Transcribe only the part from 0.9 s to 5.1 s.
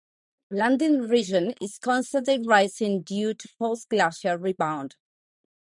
the region is constantly rising due to post-glacial rebound.